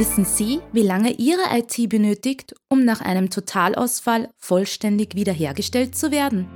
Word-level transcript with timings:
Wissen 0.00 0.24
Sie, 0.24 0.60
wie 0.72 0.80
lange 0.80 1.10
Ihre 1.10 1.42
IT 1.52 1.90
benötigt, 1.90 2.54
um 2.70 2.86
nach 2.86 3.02
einem 3.02 3.28
Totalausfall 3.28 4.30
vollständig 4.38 5.14
wiederhergestellt 5.14 5.94
zu 5.94 6.10
werden? 6.10 6.48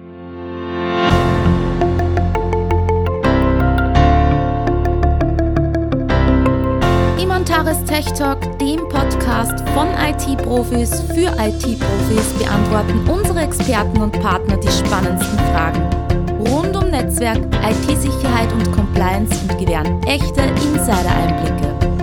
Imontares 7.23 7.85
Tech 7.85 8.11
Talk, 8.15 8.59
dem 8.61 8.81
Podcast 8.89 9.69
von 9.75 9.89
IT-Profis 9.89 11.03
für 11.13 11.29
IT-Profis, 11.39 12.33
beantworten 12.39 13.07
unsere 13.11 13.43
Experten 13.43 14.01
und 14.01 14.13
Partner 14.23 14.57
die 14.57 14.73
spannendsten 14.73 15.39
Fragen 15.53 15.83
rund 16.49 16.75
um 16.75 16.89
Netzwerk, 16.89 17.45
IT-Sicherheit 17.63 18.51
und 18.55 18.73
Compliance 18.73 19.39
und 19.43 19.59
gewähren 19.59 20.03
echte 20.05 20.41
Insider-Einblicke. 20.41 21.94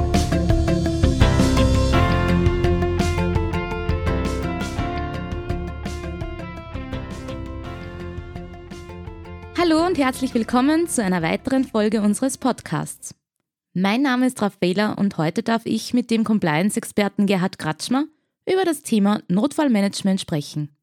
Hallo 9.62 9.86
und 9.86 10.00
herzlich 10.00 10.34
willkommen 10.34 10.88
zu 10.88 11.04
einer 11.04 11.22
weiteren 11.22 11.66
Folge 11.66 12.02
unseres 12.02 12.40
Podcasts. 12.40 13.14
Mein 13.76 14.02
Name 14.02 14.26
ist 14.26 14.42
Raffaela 14.42 14.94
und 14.94 15.20
heute 15.20 15.44
darf 15.44 15.62
ich 15.66 15.94
mit 15.94 16.10
dem 16.10 16.24
Compliance-Experten 16.24 17.28
Gerhard 17.28 17.60
Kratschmer 17.60 18.06
über 18.52 18.66
das 18.66 18.82
Thema 18.82 19.22
Notfallmanagement 19.28 20.20
sprechen. 20.20 20.76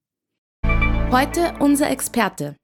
Heute 1.11 1.55
unser 1.59 1.91
Experte. 1.91 2.55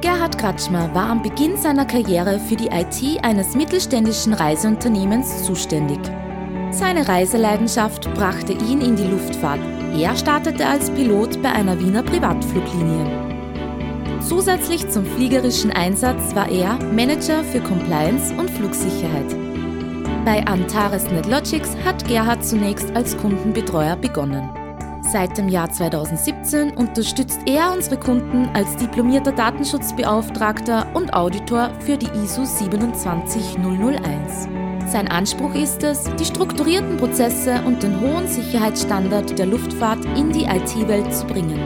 Gerhard 0.00 0.38
Kratschmer 0.38 0.94
war 0.94 1.10
am 1.10 1.22
Beginn 1.24 1.56
seiner 1.56 1.86
Karriere 1.86 2.38
für 2.38 2.54
die 2.54 2.68
IT 2.68 3.24
eines 3.24 3.56
mittelständischen 3.56 4.32
Reiseunternehmens 4.32 5.42
zuständig. 5.42 5.98
Seine 6.70 7.08
Reiseleidenschaft 7.08 8.14
brachte 8.14 8.52
ihn 8.52 8.80
in 8.80 8.94
die 8.94 9.08
Luftfahrt. 9.08 9.79
Er 9.98 10.16
startete 10.16 10.66
als 10.66 10.90
Pilot 10.90 11.42
bei 11.42 11.50
einer 11.50 11.78
Wiener 11.78 12.02
Privatfluglinie. 12.02 13.06
Zusätzlich 14.20 14.88
zum 14.88 15.04
fliegerischen 15.04 15.72
Einsatz 15.72 16.34
war 16.34 16.48
er 16.48 16.78
Manager 16.92 17.42
für 17.44 17.60
Compliance 17.60 18.32
und 18.34 18.50
Flugsicherheit. 18.50 19.34
Bei 20.24 20.46
Antares 20.46 21.10
NetLogics 21.10 21.76
hat 21.84 22.06
Gerhard 22.06 22.44
zunächst 22.44 22.94
als 22.94 23.16
Kundenbetreuer 23.16 23.96
begonnen. 23.96 24.48
Seit 25.02 25.36
dem 25.36 25.48
Jahr 25.48 25.68
2017 25.68 26.76
unterstützt 26.76 27.40
er 27.46 27.72
unsere 27.72 27.98
Kunden 27.98 28.48
als 28.54 28.76
diplomierter 28.76 29.32
Datenschutzbeauftragter 29.32 30.86
und 30.94 31.12
Auditor 31.12 31.70
für 31.80 31.96
die 31.96 32.10
ISO 32.22 32.44
27001. 32.44 34.69
Sein 34.90 35.06
Anspruch 35.06 35.54
ist 35.54 35.84
es, 35.84 36.02
die 36.16 36.24
strukturierten 36.24 36.96
Prozesse 36.96 37.62
und 37.64 37.80
den 37.80 38.00
hohen 38.00 38.26
Sicherheitsstandard 38.26 39.38
der 39.38 39.46
Luftfahrt 39.46 40.04
in 40.18 40.32
die 40.32 40.46
IT-Welt 40.46 41.14
zu 41.14 41.26
bringen. 41.26 41.60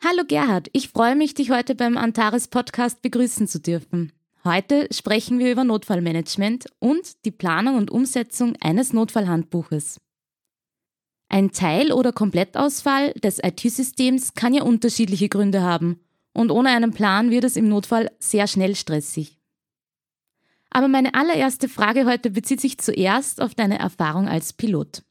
Hallo 0.00 0.22
Gerhard, 0.28 0.68
ich 0.72 0.90
freue 0.90 1.16
mich, 1.16 1.34
dich 1.34 1.50
heute 1.50 1.74
beim 1.74 1.96
Antares 1.96 2.46
Podcast 2.46 3.02
begrüßen 3.02 3.48
zu 3.48 3.58
dürfen. 3.58 4.12
Heute 4.44 4.86
sprechen 4.92 5.40
wir 5.40 5.50
über 5.50 5.64
Notfallmanagement 5.64 6.66
und 6.78 7.24
die 7.24 7.32
Planung 7.32 7.74
und 7.74 7.90
Umsetzung 7.90 8.54
eines 8.60 8.92
Notfallhandbuches. 8.92 9.98
Ein 11.28 11.50
Teil- 11.50 11.90
oder 11.90 12.12
Komplettausfall 12.12 13.12
des 13.14 13.40
IT-Systems 13.42 14.34
kann 14.34 14.54
ja 14.54 14.62
unterschiedliche 14.62 15.28
Gründe 15.28 15.62
haben 15.62 15.98
und 16.36 16.50
ohne 16.50 16.68
einen 16.68 16.92
Plan 16.92 17.30
wird 17.30 17.44
es 17.44 17.56
im 17.56 17.68
Notfall 17.68 18.10
sehr 18.18 18.46
schnell 18.46 18.76
stressig. 18.76 19.38
Aber 20.68 20.86
meine 20.86 21.14
allererste 21.14 21.66
Frage 21.66 22.04
heute 22.04 22.30
bezieht 22.30 22.60
sich 22.60 22.76
zuerst 22.76 23.40
auf 23.40 23.54
deine 23.54 23.78
Erfahrung 23.78 24.28
als 24.28 24.52
Pilot. 24.52 25.02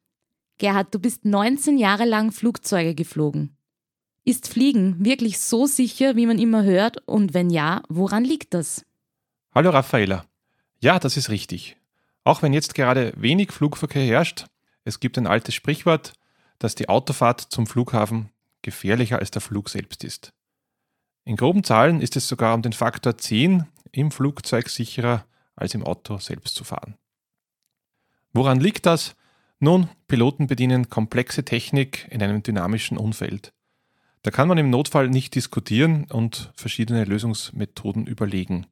Gerhard, 0.59 0.93
du 0.93 0.99
bist 0.99 1.25
19 1.25 1.79
Jahre 1.79 2.05
lang 2.05 2.31
Flugzeuge 2.31 2.93
geflogen. 2.93 3.57
Ist 4.23 4.47
Fliegen 4.47 5.03
wirklich 5.03 5.39
so 5.39 5.65
sicher, 5.65 6.15
wie 6.15 6.27
man 6.27 6.37
immer 6.37 6.63
hört? 6.63 6.97
Und 7.07 7.33
wenn 7.33 7.49
ja, 7.49 7.81
woran 7.89 8.23
liegt 8.23 8.53
das? 8.53 8.85
Hallo 9.53 9.71
Raffaela. 9.71 10.25
Ja, 10.79 10.99
das 10.99 11.17
ist 11.17 11.29
richtig. 11.29 11.75
Auch 12.23 12.43
wenn 12.43 12.53
jetzt 12.53 12.75
gerade 12.75 13.13
wenig 13.17 13.51
Flugverkehr 13.51 14.05
herrscht, 14.05 14.45
es 14.83 14.99
gibt 14.99 15.17
ein 15.17 15.25
altes 15.25 15.55
Sprichwort, 15.55 16.13
dass 16.59 16.75
die 16.75 16.87
Autofahrt 16.87 17.41
zum 17.41 17.65
Flughafen 17.65 18.29
gefährlicher 18.61 19.17
als 19.17 19.31
der 19.31 19.41
Flug 19.41 19.69
selbst 19.69 20.03
ist. 20.03 20.31
In 21.25 21.37
groben 21.37 21.63
Zahlen 21.63 22.01
ist 22.01 22.15
es 22.15 22.27
sogar 22.27 22.53
um 22.53 22.61
den 22.61 22.73
Faktor 22.73 23.17
10 23.17 23.65
im 23.91 24.11
Flugzeug 24.11 24.69
sicherer 24.69 25.25
als 25.55 25.73
im 25.73 25.83
Auto 25.83 26.19
selbst 26.19 26.53
zu 26.55 26.63
fahren. 26.63 26.95
Woran 28.31 28.59
liegt 28.59 28.85
das? 28.85 29.15
Nun, 29.59 29.89
Piloten 30.07 30.45
bedienen 30.45 30.89
komplexe 30.89 31.43
Technik 31.43 32.07
in 32.11 32.21
einem 32.21 32.43
dynamischen 32.43 32.97
Umfeld. 32.97 33.53
Da 34.21 34.29
kann 34.29 34.47
man 34.47 34.59
im 34.59 34.69
Notfall 34.69 35.09
nicht 35.09 35.33
diskutieren 35.33 36.05
und 36.11 36.51
verschiedene 36.55 37.05
Lösungsmethoden 37.05 38.05
überlegen. 38.05 38.67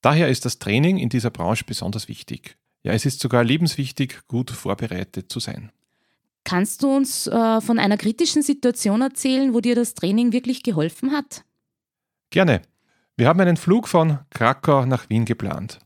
Daher 0.00 0.28
ist 0.28 0.44
das 0.44 0.58
Training 0.58 0.98
in 0.98 1.10
dieser 1.10 1.30
Branche 1.30 1.64
besonders 1.64 2.08
wichtig. 2.08 2.56
Ja, 2.82 2.92
es 2.92 3.04
ist 3.04 3.20
sogar 3.20 3.44
lebenswichtig, 3.44 4.26
gut 4.26 4.50
vorbereitet 4.50 5.30
zu 5.30 5.38
sein. 5.38 5.70
Kannst 6.44 6.82
du 6.82 6.96
uns 6.96 7.26
äh, 7.26 7.60
von 7.60 7.78
einer 7.78 7.98
kritischen 7.98 8.42
Situation 8.42 9.02
erzählen, 9.02 9.52
wo 9.52 9.60
dir 9.60 9.74
das 9.74 9.94
Training 9.94 10.32
wirklich 10.32 10.62
geholfen 10.62 11.12
hat? 11.12 11.44
Gerne. 12.30 12.60
Wir 13.16 13.26
haben 13.26 13.40
einen 13.40 13.56
Flug 13.56 13.88
von 13.88 14.18
Krakau 14.30 14.84
nach 14.84 15.08
Wien 15.08 15.24
geplant. 15.24 15.78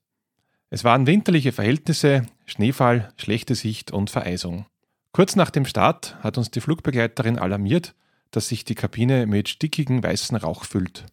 Es 0.70 0.82
waren 0.82 1.06
winterliche 1.06 1.52
Verhältnisse, 1.52 2.26
Schneefall, 2.46 3.12
schlechte 3.16 3.54
Sicht 3.54 3.92
und 3.92 4.10
Vereisung. 4.10 4.66
Kurz 5.12 5.36
nach 5.36 5.50
dem 5.50 5.66
Start 5.66 6.16
hat 6.20 6.38
uns 6.38 6.50
die 6.50 6.60
Flugbegleiterin 6.60 7.38
alarmiert, 7.38 7.94
dass 8.32 8.48
sich 8.48 8.64
die 8.64 8.74
Kabine 8.74 9.26
mit 9.26 9.48
stickigen 9.48 10.02
weißen 10.02 10.36
Rauch 10.36 10.64
füllt. 10.64 11.06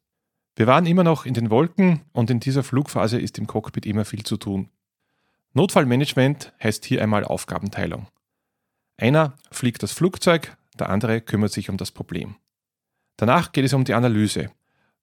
Wir 0.56 0.66
waren 0.66 0.86
immer 0.86 1.04
noch 1.04 1.26
in 1.26 1.36
den 1.36 1.50
Wolken 1.52 2.02
und 2.12 2.30
in 2.32 2.40
dieser 2.40 2.64
Flugphase 2.64 3.20
ist 3.20 3.38
im 3.38 3.46
Cockpit 3.46 3.86
immer 3.86 4.06
viel 4.06 4.24
zu 4.24 4.38
tun. 4.38 4.70
Notfallmanagement 5.54 6.54
heißt 6.64 6.86
hier 6.86 7.04
einmal 7.04 7.24
Aufgabenteilung. 7.24 8.08
Einer 8.98 9.36
fliegt 9.52 9.84
das 9.84 9.92
Flugzeug, 9.92 10.58
der 10.78 10.90
andere 10.90 11.22
kümmert 11.22 11.52
sich 11.52 11.70
um 11.70 11.78
das 11.78 11.92
Problem. 11.92 12.36
Danach 13.18 13.52
geht 13.52 13.66
es 13.66 13.74
um 13.74 13.84
die 13.84 13.94
Analyse. 13.94 14.52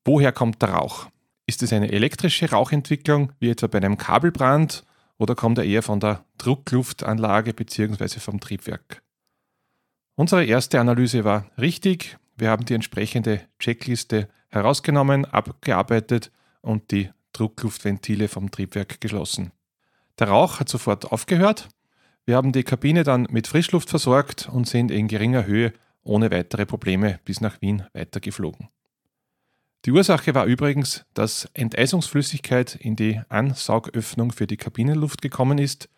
Woher 0.06 0.30
kommt 0.30 0.62
der 0.62 0.68
Rauch? 0.68 1.08
Ist 1.46 1.64
es 1.64 1.72
eine 1.72 1.90
elektrische 1.90 2.48
Rauchentwicklung, 2.48 3.32
wie 3.40 3.50
etwa 3.50 3.66
bei 3.66 3.78
einem 3.78 3.98
Kabelbrand, 3.98 4.84
oder 5.18 5.34
kommt 5.34 5.58
er 5.58 5.64
eher 5.64 5.82
von 5.82 5.98
der 5.98 6.24
Druckluftanlage 6.38 7.52
bzw. 7.52 8.20
vom 8.20 8.38
Triebwerk? 8.38 9.02
Unsere 10.14 10.44
erste 10.44 10.78
Analyse 10.78 11.24
war 11.24 11.50
richtig. 11.58 12.18
Wir 12.36 12.50
haben 12.50 12.64
die 12.66 12.74
entsprechende 12.74 13.40
Checkliste 13.58 14.28
herausgenommen, 14.48 15.24
abgearbeitet 15.24 16.30
und 16.60 16.92
die 16.92 17.10
Druckluftventile 17.32 18.28
vom 18.28 18.52
Triebwerk 18.52 19.00
geschlossen. 19.00 19.50
Der 20.20 20.28
Rauch 20.28 20.60
hat 20.60 20.68
sofort 20.68 21.10
aufgehört. 21.10 21.68
Wir 22.26 22.36
haben 22.36 22.52
die 22.52 22.62
Kabine 22.62 23.02
dann 23.02 23.26
mit 23.30 23.48
Frischluft 23.48 23.90
versorgt 23.90 24.48
und 24.52 24.68
sind 24.68 24.92
in 24.92 25.08
geringer 25.08 25.46
Höhe 25.46 25.72
ohne 26.04 26.30
weitere 26.30 26.64
Probleme 26.64 27.18
bis 27.24 27.40
nach 27.40 27.60
Wien 27.60 27.84
weitergeflogen. 27.92 28.68
Die 29.86 29.92
Ursache 29.92 30.34
war 30.34 30.46
übrigens, 30.46 31.04
dass 31.14 31.48
Enteisungsflüssigkeit 31.54 32.74
in 32.74 32.96
die 32.96 33.20
Ansaugöffnung 33.28 34.32
für 34.32 34.48
die 34.48 34.56
Kabinenluft 34.56 35.22
gekommen 35.22 35.58
ist 35.58 35.88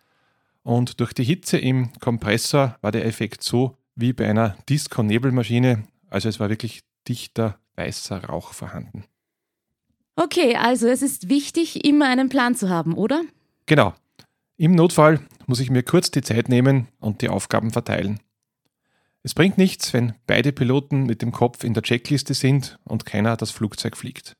und 0.63 1.01
durch 1.01 1.15
die 1.15 1.25
Hitze 1.25 1.57
im 1.57 1.91
Kompressor 1.99 2.77
war 2.83 2.93
der 2.93 3.07
Effekt 3.07 3.43
so 3.43 3.79
wie 3.95 4.13
bei 4.13 4.29
einer 4.29 4.59
Disco-Nebelmaschine, 4.69 5.85
also 6.11 6.29
es 6.29 6.39
war 6.39 6.51
wirklich 6.51 6.83
dichter 7.09 7.59
weißer 7.77 8.27
Rauch 8.27 8.53
vorhanden. 8.53 9.05
Okay, 10.17 10.55
also 10.57 10.87
es 10.87 11.01
ist 11.01 11.31
wichtig, 11.31 11.87
immer 11.87 12.09
einen 12.09 12.29
Plan 12.29 12.55
zu 12.55 12.69
haben, 12.69 12.93
oder? 12.93 13.23
Genau. 13.65 13.95
Im 14.59 14.73
Notfall 14.73 15.21
muss 15.47 15.61
ich 15.61 15.71
mir 15.71 15.83
kurz 15.83 16.11
die 16.11 16.21
Zeit 16.21 16.51
nehmen 16.51 16.89
und 17.01 17.23
die 17.23 17.31
Aufgaben 17.31 17.71
verteilen. 17.71 18.21
Es 19.23 19.35
bringt 19.35 19.59
nichts, 19.59 19.93
wenn 19.93 20.15
beide 20.27 20.53
Piloten 20.53 21.05
mit 21.05 21.23
dem 21.23 21.33
Kopf 21.33 21.65
in 21.65 21.75
der 21.75 21.83
Checkliste 21.83 22.35
sind 22.35 22.79
und 22.85 23.05
keiner 23.05 23.37
das 23.37 23.51
Flugzeug 23.51 23.97
fliegt. 23.97 24.37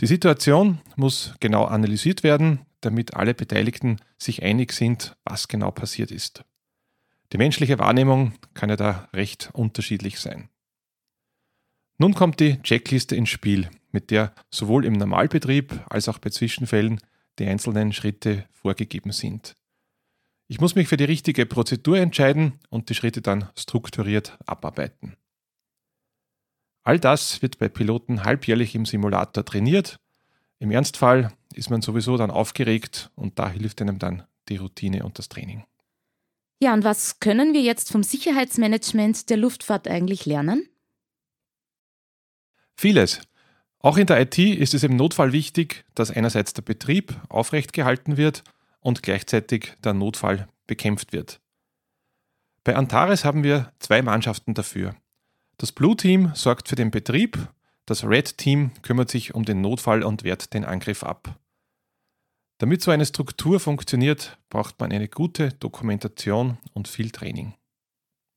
Die 0.00 0.06
Situation 0.06 0.80
muss 0.96 1.34
genau 1.40 1.64
analysiert 1.64 2.22
werden, 2.22 2.66
damit 2.80 3.14
alle 3.14 3.34
Beteiligten 3.34 4.00
sich 4.18 4.42
einig 4.42 4.72
sind, 4.72 5.16
was 5.24 5.48
genau 5.48 5.70
passiert 5.70 6.10
ist. 6.10 6.44
Die 7.32 7.38
menschliche 7.38 7.78
Wahrnehmung 7.78 8.34
kann 8.54 8.70
ja 8.70 8.76
da 8.76 9.08
recht 9.12 9.50
unterschiedlich 9.52 10.18
sein. 10.20 10.48
Nun 11.98 12.14
kommt 12.14 12.40
die 12.40 12.60
Checkliste 12.62 13.14
ins 13.14 13.30
Spiel, 13.30 13.70
mit 13.92 14.10
der 14.10 14.34
sowohl 14.50 14.84
im 14.84 14.94
Normalbetrieb 14.94 15.80
als 15.88 16.08
auch 16.08 16.18
bei 16.18 16.30
Zwischenfällen 16.30 17.00
die 17.38 17.46
einzelnen 17.46 17.92
Schritte 17.92 18.46
vorgegeben 18.50 19.12
sind. 19.12 19.54
Ich 20.46 20.60
muss 20.60 20.74
mich 20.74 20.88
für 20.88 20.98
die 20.98 21.04
richtige 21.04 21.46
Prozedur 21.46 21.98
entscheiden 21.98 22.60
und 22.68 22.90
die 22.90 22.94
Schritte 22.94 23.22
dann 23.22 23.48
strukturiert 23.56 24.38
abarbeiten. 24.46 25.16
All 26.82 27.00
das 27.00 27.40
wird 27.40 27.58
bei 27.58 27.68
Piloten 27.70 28.24
halbjährlich 28.24 28.74
im 28.74 28.84
Simulator 28.84 29.44
trainiert. 29.44 29.96
Im 30.58 30.70
Ernstfall 30.70 31.32
ist 31.54 31.70
man 31.70 31.80
sowieso 31.80 32.18
dann 32.18 32.30
aufgeregt 32.30 33.10
und 33.14 33.38
da 33.38 33.48
hilft 33.48 33.80
einem 33.80 33.98
dann 33.98 34.24
die 34.50 34.56
Routine 34.56 35.04
und 35.04 35.18
das 35.18 35.30
Training. 35.30 35.64
Ja, 36.60 36.74
und 36.74 36.84
was 36.84 37.20
können 37.20 37.54
wir 37.54 37.62
jetzt 37.62 37.90
vom 37.90 38.02
Sicherheitsmanagement 38.02 39.30
der 39.30 39.38
Luftfahrt 39.38 39.88
eigentlich 39.88 40.26
lernen? 40.26 40.68
Vieles. 42.76 43.20
Auch 43.78 43.96
in 43.96 44.06
der 44.06 44.20
IT 44.20 44.38
ist 44.38 44.74
es 44.74 44.82
im 44.82 44.96
Notfall 44.96 45.32
wichtig, 45.32 45.84
dass 45.94 46.10
einerseits 46.10 46.52
der 46.52 46.62
Betrieb 46.62 47.18
aufrecht 47.28 47.72
gehalten 47.72 48.18
wird 48.18 48.44
und 48.84 49.02
gleichzeitig 49.02 49.72
der 49.82 49.94
Notfall 49.94 50.46
bekämpft 50.68 51.12
wird. 51.12 51.40
Bei 52.62 52.76
Antares 52.76 53.24
haben 53.24 53.42
wir 53.42 53.72
zwei 53.80 54.02
Mannschaften 54.02 54.54
dafür. 54.54 54.94
Das 55.56 55.72
Blue 55.72 55.96
Team 55.96 56.32
sorgt 56.34 56.68
für 56.68 56.76
den 56.76 56.90
Betrieb, 56.90 57.48
das 57.86 58.04
Red 58.04 58.38
Team 58.38 58.70
kümmert 58.82 59.10
sich 59.10 59.34
um 59.34 59.44
den 59.44 59.60
Notfall 59.60 60.02
und 60.02 60.22
wehrt 60.22 60.54
den 60.54 60.64
Angriff 60.64 61.02
ab. 61.02 61.38
Damit 62.58 62.82
so 62.82 62.90
eine 62.90 63.04
Struktur 63.04 63.58
funktioniert, 63.58 64.38
braucht 64.48 64.78
man 64.80 64.92
eine 64.92 65.08
gute 65.08 65.50
Dokumentation 65.54 66.58
und 66.72 66.86
viel 66.86 67.10
Training. 67.10 67.54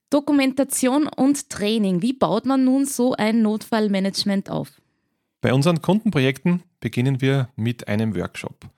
Dokumentation 0.10 1.08
und 1.08 1.50
Training. 1.50 2.02
Wie 2.02 2.14
baut 2.14 2.46
man 2.46 2.64
nun 2.64 2.86
so 2.86 3.14
ein 3.14 3.42
Notfallmanagement 3.42 4.50
auf? 4.50 4.82
Bei 5.42 5.54
unseren 5.54 5.82
Kundenprojekten 5.82 6.64
beginnen 6.80 7.22
wir 7.22 7.50
mit 7.56 7.88
einem 7.88 8.16
Workshop. 8.16 8.70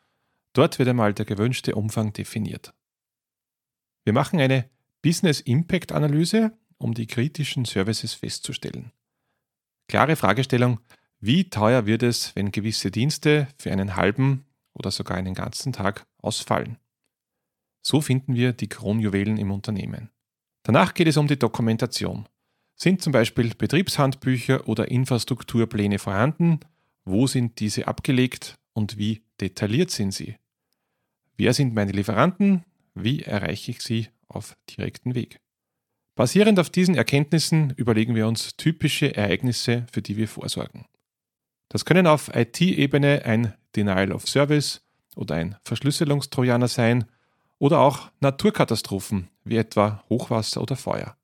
Dort 0.54 0.80
wird 0.80 0.90
einmal 0.90 1.14
der 1.14 1.26
gewünschte 1.26 1.76
Umfang 1.76 2.14
definiert. 2.14 2.74
Wir 4.04 4.14
machen 4.14 4.40
eine 4.40 4.70
Business 5.02 5.40
Impact 5.42 5.92
Analyse, 5.92 6.58
um 6.78 6.94
die 6.94 7.08
kritischen 7.08 7.66
Services 7.66 8.14
festzustellen. 8.14 8.92
Klare 9.88 10.16
Fragestellung, 10.16 10.80
wie 11.20 11.50
teuer 11.50 11.86
wird 11.86 12.04
es, 12.04 12.36
wenn 12.36 12.52
gewisse 12.52 12.92
Dienste 12.92 13.48
für 13.58 13.72
einen 13.72 13.96
halben 13.96 14.46
oder 14.74 14.92
sogar 14.92 15.18
einen 15.18 15.34
ganzen 15.34 15.74
Tag 15.74 16.06
ausfallen? 16.18 16.78
So 17.82 18.02
finden 18.02 18.36
wir 18.36 18.54
die 18.54 18.70
Kronjuwelen 18.70 19.38
im 19.38 19.52
Unternehmen. 19.52 20.10
Danach 20.64 20.94
geht 20.94 21.08
es 21.08 21.18
um 21.18 21.28
die 21.28 21.40
Dokumentation. 21.40 22.28
Sind 22.76 23.02
zum 23.02 23.12
Beispiel 23.12 23.54
Betriebshandbücher 23.56 24.68
oder 24.68 24.90
Infrastrukturpläne 24.90 26.00
vorhanden? 26.00 26.60
Wo 27.04 27.28
sind 27.28 27.60
diese 27.60 27.88
abgelegt 27.88 28.59
und 28.80 28.98
wie 28.98 29.22
detailliert 29.42 29.92
sind 29.92 30.14
sie? 30.14 30.38
Wer 31.36 31.54
sind 31.54 31.76
meine 31.76 31.92
Lieferanten? 31.92 32.64
Wie 32.96 33.24
erreiche 33.24 33.72
ich 33.72 33.82
sie 33.82 34.08
auf 34.30 34.56
direkten 34.70 35.16
Weg? 35.16 35.42
Basierend 36.16 36.60
auf 36.60 36.70
diesen 36.70 36.96
Erkenntnissen 36.96 37.74
überlegen 37.76 38.16
wir 38.16 38.26
uns 38.26 38.56
typische 38.56 39.14
Ereignisse, 39.16 39.86
für 39.92 40.02
die 40.02 40.16
wir 40.16 40.30
vorsorgen. 40.30 40.86
Das 41.68 41.84
können 41.84 42.08
auf 42.08 42.34
IT-Ebene 42.34 43.24
ein 43.26 43.54
Denial 43.76 44.14
of 44.14 44.28
Service 44.28 44.82
oder 45.18 45.36
ein 45.36 45.58
Verschlüsselungstrojaner 45.66 46.70
sein 46.70 47.04
oder 47.58 47.82
auch 47.82 48.10
Naturkatastrophen 48.22 49.30
wie 49.44 49.58
etwa 49.58 50.06
Hochwasser 50.10 50.62
oder 50.62 50.78
Feuer. 50.78 51.18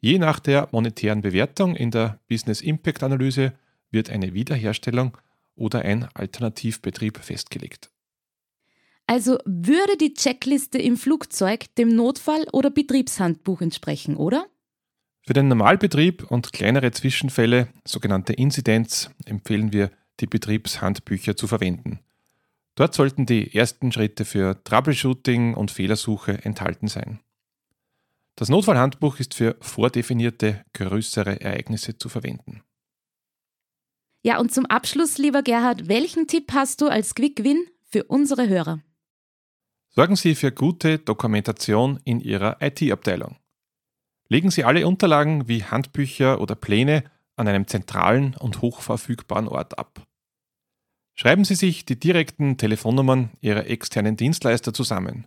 Je 0.00 0.18
nach 0.18 0.40
der 0.40 0.68
monetären 0.72 1.20
Bewertung 1.20 1.76
in 1.76 1.90
der 1.90 2.20
Business 2.26 2.62
Impact 2.62 3.02
Analyse 3.02 3.52
wird 3.90 4.08
eine 4.08 4.32
Wiederherstellung 4.32 5.18
oder 5.60 5.82
ein 5.82 6.08
Alternativbetrieb 6.14 7.18
festgelegt. 7.18 7.90
Also 9.06 9.38
würde 9.44 9.96
die 9.96 10.14
Checkliste 10.14 10.78
im 10.78 10.96
Flugzeug 10.96 11.74
dem 11.76 11.88
Notfall- 11.88 12.46
oder 12.52 12.70
Betriebshandbuch 12.70 13.60
entsprechen, 13.60 14.16
oder? 14.16 14.46
Für 15.22 15.32
den 15.32 15.48
Normalbetrieb 15.48 16.30
und 16.30 16.52
kleinere 16.52 16.92
Zwischenfälle, 16.92 17.68
sogenannte 17.84 18.32
Inzidenz, 18.32 19.10
empfehlen 19.26 19.72
wir, 19.72 19.90
die 20.20 20.26
Betriebshandbücher 20.26 21.36
zu 21.36 21.46
verwenden. 21.46 22.00
Dort 22.76 22.94
sollten 22.94 23.26
die 23.26 23.54
ersten 23.54 23.92
Schritte 23.92 24.24
für 24.24 24.62
Troubleshooting 24.64 25.54
und 25.54 25.70
Fehlersuche 25.70 26.44
enthalten 26.44 26.88
sein. 26.88 27.20
Das 28.36 28.48
Notfallhandbuch 28.48 29.18
ist 29.18 29.34
für 29.34 29.56
vordefinierte 29.60 30.64
größere 30.72 31.40
Ereignisse 31.40 31.98
zu 31.98 32.08
verwenden. 32.08 32.62
Ja, 34.22 34.38
und 34.38 34.52
zum 34.52 34.66
Abschluss, 34.66 35.16
lieber 35.16 35.42
Gerhard, 35.42 35.88
welchen 35.88 36.26
Tipp 36.26 36.52
hast 36.52 36.82
du 36.82 36.88
als 36.88 37.14
Quick 37.14 37.42
Win 37.42 37.64
für 37.88 38.04
unsere 38.04 38.48
Hörer? 38.48 38.80
Sorgen 39.88 40.14
Sie 40.14 40.34
für 40.34 40.52
gute 40.52 40.98
Dokumentation 40.98 41.98
in 42.04 42.20
Ihrer 42.20 42.58
IT-Abteilung. 42.60 43.36
Legen 44.28 44.50
Sie 44.50 44.62
alle 44.62 44.86
Unterlagen 44.86 45.48
wie 45.48 45.64
Handbücher 45.64 46.40
oder 46.40 46.54
Pläne 46.54 47.04
an 47.36 47.48
einem 47.48 47.66
zentralen 47.66 48.36
und 48.36 48.60
hochverfügbaren 48.60 49.48
Ort 49.48 49.78
ab. 49.78 50.06
Schreiben 51.14 51.44
Sie 51.44 51.54
sich 51.54 51.86
die 51.86 51.98
direkten 51.98 52.58
Telefonnummern 52.58 53.30
Ihrer 53.40 53.66
externen 53.66 54.16
Dienstleister 54.16 54.74
zusammen. 54.74 55.26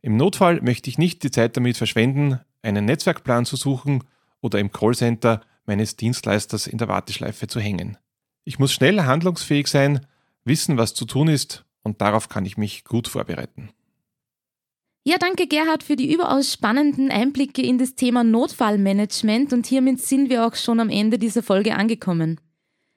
Im 0.00 0.16
Notfall 0.16 0.62
möchte 0.62 0.88
ich 0.88 0.98
nicht 0.98 1.22
die 1.22 1.30
Zeit 1.30 1.56
damit 1.56 1.76
verschwenden, 1.76 2.40
einen 2.62 2.86
Netzwerkplan 2.86 3.44
zu 3.44 3.56
suchen 3.56 4.04
oder 4.40 4.58
im 4.58 4.72
Callcenter 4.72 5.42
meines 5.66 5.96
Dienstleisters 5.96 6.66
in 6.66 6.78
der 6.78 6.88
Warteschleife 6.88 7.46
zu 7.46 7.60
hängen. 7.60 7.98
Ich 8.44 8.58
muss 8.58 8.72
schnell 8.72 9.02
handlungsfähig 9.02 9.68
sein, 9.68 10.06
wissen, 10.44 10.76
was 10.76 10.94
zu 10.94 11.04
tun 11.04 11.28
ist 11.28 11.64
und 11.82 12.00
darauf 12.00 12.28
kann 12.28 12.44
ich 12.44 12.56
mich 12.56 12.84
gut 12.84 13.08
vorbereiten. 13.08 13.70
Ja, 15.04 15.18
danke 15.18 15.48
Gerhard 15.48 15.82
für 15.82 15.96
die 15.96 16.12
überaus 16.12 16.52
spannenden 16.52 17.10
Einblicke 17.10 17.62
in 17.62 17.78
das 17.78 17.96
Thema 17.96 18.22
Notfallmanagement 18.22 19.52
und 19.52 19.66
hiermit 19.66 20.00
sind 20.00 20.30
wir 20.30 20.46
auch 20.46 20.54
schon 20.54 20.78
am 20.78 20.90
Ende 20.90 21.18
dieser 21.18 21.42
Folge 21.42 21.74
angekommen. 21.74 22.40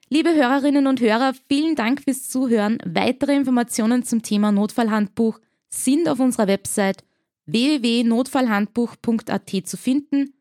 Liebe 0.08 0.32
Hörerinnen 0.32 0.86
und 0.86 1.00
Hörer, 1.00 1.32
vielen 1.48 1.74
Dank 1.74 2.02
fürs 2.02 2.28
Zuhören. 2.28 2.78
Weitere 2.84 3.34
Informationen 3.34 4.04
zum 4.04 4.22
Thema 4.22 4.52
Notfallhandbuch 4.52 5.40
sind 5.68 6.08
auf 6.08 6.20
unserer 6.20 6.46
Website 6.46 7.02
www.notfallhandbuch.at 7.46 9.50
zu 9.64 9.76
finden 9.76 10.32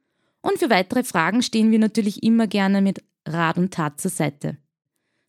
und 0.42 0.60
für 0.60 0.70
weitere 0.70 1.04
Fragen 1.04 1.42
stehen 1.42 1.72
wir 1.72 1.80
natürlich 1.80 2.22
immer 2.22 2.46
gerne 2.46 2.84
mit 2.84 3.04
Rat 3.28 3.58
und 3.58 3.74
Tat 3.74 4.00
zur 4.00 4.12
Seite. 4.12 4.60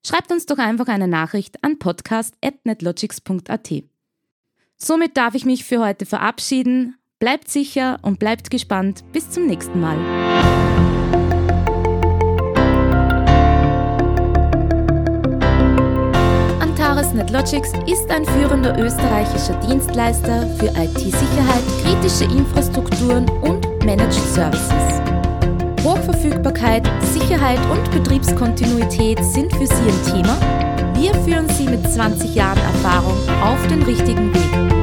Schreibt 0.07 0.31
uns 0.31 0.47
doch 0.47 0.59
einfach 0.59 0.87
eine 0.87 1.09
Nachricht 1.09 1.65
an 1.65 1.81
podcast.netlogics.at. 1.81 3.73
Somit 4.77 5.17
darf 5.17 5.35
ich 5.35 5.45
mich 5.45 5.65
für 5.65 5.81
heute 5.85 6.07
verabschieden. 6.07 6.95
Bleibt 7.19 7.49
sicher 7.49 7.99
und 8.03 8.21
bleibt 8.21 8.51
gespannt. 8.51 9.03
Bis 9.11 9.29
zum 9.31 9.49
nächsten 9.49 9.81
Mal. 9.81 9.97
Antares 16.61 17.13
NetLogics 17.13 17.73
ist 17.91 18.09
ein 18.09 18.25
führender 18.27 18.79
österreichischer 18.79 19.59
Dienstleister 19.61 20.47
für 20.59 20.69
IT-Sicherheit, 20.69 21.65
kritische 21.83 22.27
Infrastrukturen 22.33 23.29
und 23.41 23.67
Managed 23.85 24.13
Services. 24.13 25.16
Hochverfügbarkeit, 25.83 26.89
Sicherheit 27.03 27.61
und 27.71 27.91
Betriebskontinuität 27.91 29.23
sind 29.25 29.53
für 29.55 29.67
Sie 29.67 29.75
ein 29.75 30.13
Thema? 30.13 30.37
Wir 30.95 31.15
führen 31.25 31.49
Sie 31.49 31.65
mit 31.65 31.91
20 31.91 32.35
Jahren 32.35 32.59
Erfahrung 32.59 33.17
auf 33.43 33.67
den 33.69 33.83
richtigen 33.83 34.35
Weg. 34.35 34.76